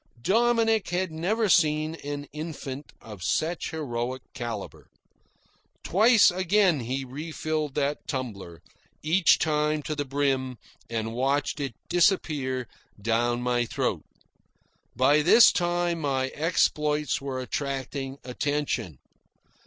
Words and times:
Dominick 0.23 0.89
had 0.89 1.11
never 1.11 1.47
seen 1.47 1.93
an 2.03 2.23
infant 2.33 2.91
of 3.01 3.21
such 3.21 3.69
heroic 3.69 4.23
calibre. 4.33 4.85
Twice 5.83 6.31
again 6.31 6.79
he 6.79 7.05
refilled 7.05 7.75
the 7.75 7.99
tumbler, 8.07 8.63
each 9.03 9.37
time 9.37 9.83
to 9.83 9.93
the 9.93 10.03
brim, 10.03 10.57
and 10.89 11.13
watched 11.13 11.59
it 11.59 11.75
disappear 11.87 12.67
down 12.99 13.43
my 13.43 13.63
throat. 13.63 14.01
By 14.95 15.21
this 15.21 15.51
time 15.51 16.01
my 16.01 16.29
exploits 16.29 17.21
were 17.21 17.39
attracting 17.39 18.17
attention. 18.23 18.97